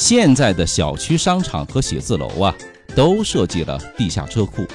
[0.00, 2.56] 现在的小区商场和写字楼啊，
[2.96, 4.66] 都设计了地下车库，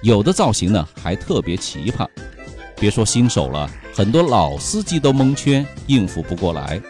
[0.00, 2.08] 有的造型呢还特别奇葩。
[2.80, 6.80] 别说新手了，很多老司机都蒙圈，应付不过来。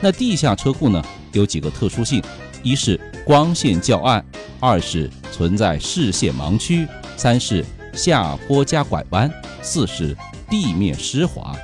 [0.00, 2.20] 那地下车库呢，有几个特殊性：
[2.64, 4.22] 一是光线较暗，
[4.58, 9.30] 二是存在视线盲区，三是下坡加拐弯，
[9.62, 10.14] 四是
[10.50, 11.54] 地面湿滑。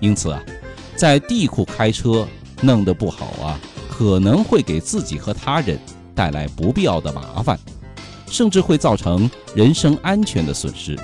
[0.00, 0.42] 因此啊，
[0.96, 2.26] 在地库开车
[2.62, 3.60] 弄得不好啊，
[3.98, 5.76] 可能会给自己和他人
[6.14, 7.58] 带来不必要的麻烦，
[8.28, 10.96] 甚至会造成人身安全的损失。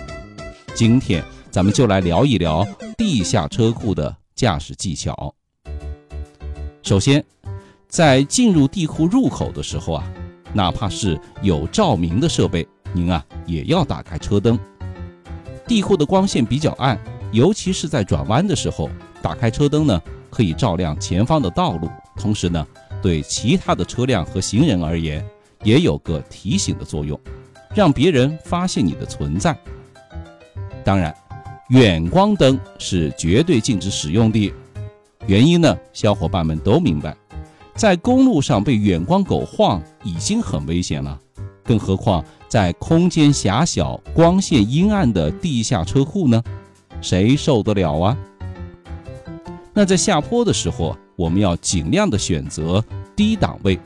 [0.76, 1.20] 今天。
[1.50, 2.66] 咱们就来聊一聊
[2.98, 5.32] 地下车库的驾驶技巧。
[6.82, 7.24] 首先，
[7.86, 10.04] 在进入地库入口的时候啊，
[10.52, 14.58] 哪怕是有照明的设备，您啊也要打开车灯。
[15.64, 16.98] 地库的光线比较暗，
[17.30, 18.90] 尤其是在转弯的时候，
[19.22, 22.66] 打开车灯呢，可以照亮前方的道路，同时呢，
[23.04, 25.22] 对其他的车辆和行人而言，
[25.62, 27.20] 也有个提醒的作用，
[27.74, 29.54] 让别人发现你的存在。
[30.82, 31.14] 当然。
[31.70, 34.52] 远光灯是绝对禁止使用的，
[35.26, 37.16] 原因呢，小伙伴们都明白，
[37.74, 41.18] 在公路上被远光狗晃已经很危险了，
[41.64, 46.40] 更何况在空间狭小、光线阴暗的地下车库呢？
[47.00, 48.18] 谁受得了啊？
[49.72, 52.84] 那在下坡的时候，我们要尽量的选择
[53.14, 53.78] 低档位。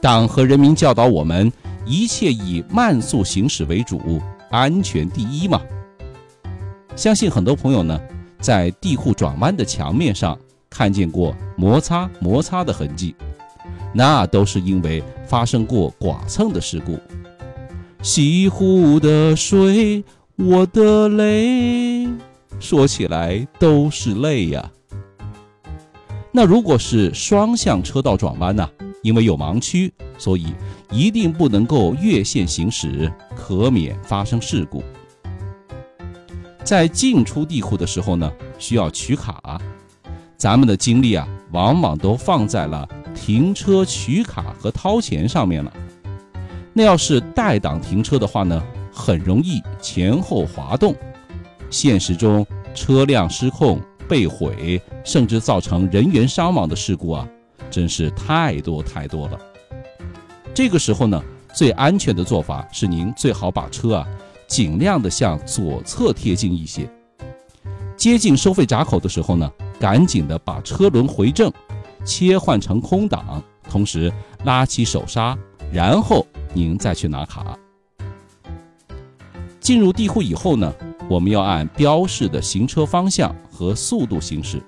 [0.00, 1.52] 党和人民教导我们，
[1.84, 5.60] 一切以慢速行驶为主，安全第一嘛。
[6.94, 8.00] 相信很多朋友呢，
[8.40, 10.38] 在地库转弯的墙面上
[10.70, 13.14] 看见过摩擦摩擦的痕迹，
[13.92, 16.98] 那都是因为发生过剐蹭的事故。
[18.02, 20.04] 西湖的水，
[20.36, 22.08] 我的泪，
[22.60, 24.70] 说起来都是泪呀。
[26.40, 28.70] 那如果是双向车道转弯呢？
[29.02, 30.54] 因为有盲区，所以
[30.88, 34.80] 一定不能够越线行驶，可免发生事故。
[36.62, 39.60] 在进出地库的时候呢，需要取卡，
[40.36, 45.72] 咱们的精力啊，往往都放在了停车取卡和掏钱上面了。
[46.72, 48.62] 那要是带档停车的话呢，
[48.92, 50.94] 很容易前后滑动，
[51.68, 52.46] 现实中
[52.76, 57.28] 车辆失控、被毁，甚至造成人员伤亡的事故啊，
[57.70, 59.38] 真是太多太多了。
[60.54, 61.22] 这个时候呢，
[61.54, 64.08] 最安全的做法是您最好把车啊。
[64.48, 66.90] 尽量的向左侧贴近一些，
[67.98, 71.52] 接近收费闸口的时候呢，赶紧的把车轮回正，
[72.02, 74.10] 切换成空档，同时
[74.44, 75.36] 拉起手刹，
[75.70, 77.54] 然后您再去拿卡。
[79.60, 80.72] 进入地库以后呢，
[81.08, 84.62] 我们要按标示的行车方向和速度行驶，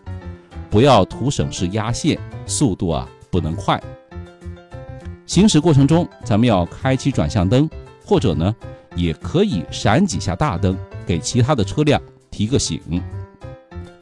[0.70, 3.80] 不要图省事压线，速度啊不能快。
[5.26, 7.68] 行驶过程中，咱们要开启转向灯，
[8.04, 8.54] 或者呢。
[8.96, 12.80] 也可以闪几下大灯，给其他的车辆提个醒，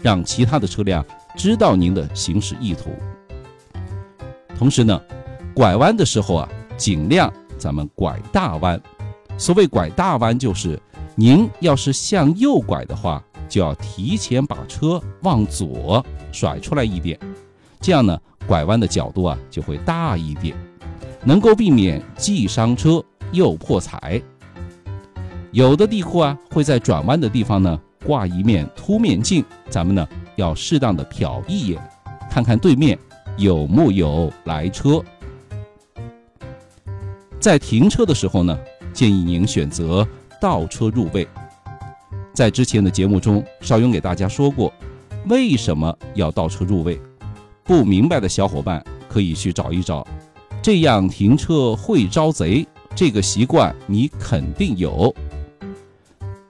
[0.00, 1.04] 让其他的车辆
[1.36, 2.90] 知道您的行驶意图。
[4.56, 4.98] 同时呢，
[5.54, 6.48] 拐弯的时候啊，
[6.78, 8.80] 尽量咱们拐大弯。
[9.36, 10.80] 所谓拐大弯，就是
[11.20, 17.18] 您要是向右拐的话，就要提前把车往左甩出来一点，
[17.80, 20.56] 这样呢，拐弯的角度啊就会大一点，
[21.24, 24.22] 能够避免既伤车又破财。
[25.50, 31.82] 有的地库啊，会在转弯的地方呢挂一面凸面镜，咱们呢要适当的瞟一眼，
[32.30, 32.96] 看看对面
[33.36, 35.02] 有木有来车。
[37.40, 38.56] 在停车的时候呢，
[38.92, 40.06] 建议您选择
[40.40, 41.26] 倒车入位。
[42.32, 44.72] 在之前的节目中，邵勇给大家说过，
[45.26, 47.00] 为什么要倒车入位？
[47.64, 50.06] 不明白的小伙伴可以去找一找。
[50.62, 55.14] 这样停车会招贼，这个习惯你肯定有。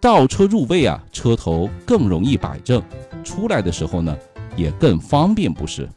[0.00, 2.82] 倒车入位啊，车头更容易摆正，
[3.24, 4.16] 出来的时候呢
[4.56, 5.88] 也更方便，不是？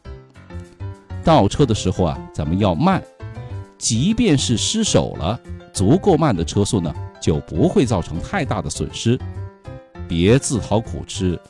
[1.22, 3.00] 倒车的时候啊，咱们要慢，
[3.78, 5.38] 即便是失手了，
[5.72, 9.18] 足够慢的车速呢，就不会造成太大的损失。
[10.06, 11.40] 别自讨苦吃，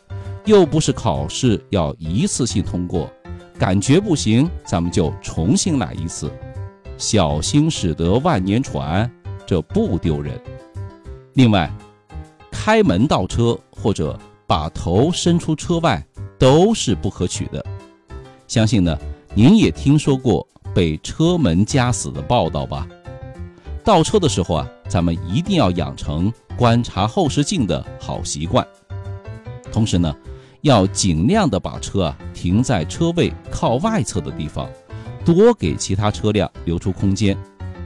[0.44, 3.10] 又不是考试要一次性通过，
[3.58, 6.30] 感觉不行，咱们就重新来一次。
[6.96, 9.10] 小心驶得万年船，
[9.44, 10.40] 这不丢人。
[11.32, 11.68] 另外。
[12.64, 14.16] 开门倒车或者
[14.46, 16.00] 把头伸出车外
[16.38, 17.64] 都是不可取的。
[18.46, 18.96] 相信呢，
[19.34, 22.86] 您也听说过被车门夹死的报道吧？
[23.84, 28.66] 倒车的时候啊，咱们一定要养成观察后视镜的好习惯。
[29.72, 30.14] 同时呢，
[30.60, 34.68] 要尽量的把车啊停在车位靠外侧的地方，
[35.24, 37.36] 多给其他车辆留出空间，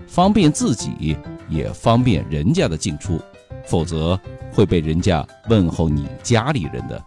[0.07, 1.17] 方便自己
[1.49, 3.21] 也方便人家的进出，
[3.65, 4.19] 否则
[4.53, 7.03] 会被人家问候你家里人的，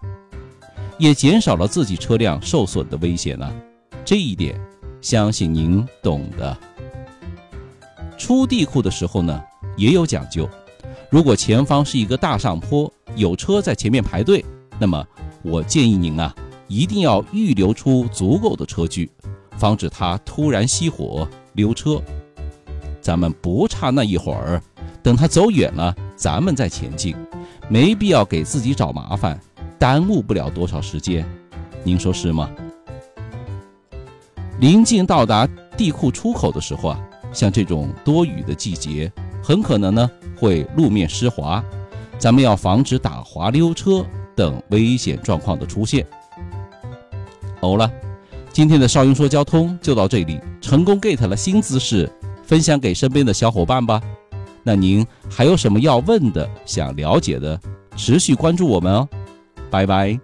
[0.97, 3.51] 也减少了自己车辆受损的危险呢。
[4.03, 4.59] 这一点，
[5.01, 6.57] 相信您懂的。
[8.19, 9.41] 出地库的时候呢，
[9.77, 10.47] 也有讲究。
[11.09, 14.43] 如果前方是一个大上坡，有车在前面排队，
[14.77, 15.03] 那么
[15.41, 16.35] 我建议您啊，
[16.67, 19.09] 一定要预留出足够的车距，
[19.57, 21.99] 防止它突然熄火溜车。
[23.01, 24.61] 咱们不差那一会儿，
[25.01, 27.15] 等它走远了，咱们再前进，
[27.69, 29.39] 没必要给自己找麻烦，
[29.79, 31.25] 耽误不了多少时间。
[31.83, 32.49] 您说是吗？
[34.59, 36.99] 临近到达地库出口的时候啊。
[37.31, 39.11] 像这种多雨的季节，
[39.43, 41.63] 很可能呢会路面湿滑，
[42.17, 44.05] 咱们要防止打滑溜车
[44.35, 46.05] 等危险状况的出现。
[47.61, 47.91] 好了，
[48.51, 52.09] 今天的少英说交通就到这里，成功 get 了新姿势，
[52.43, 54.01] 分享给身边的小伙伴吧。
[54.63, 57.59] 那您还有什么要问的、想了解的，
[57.95, 59.07] 持续关注我们哦。
[59.69, 60.19] 拜拜。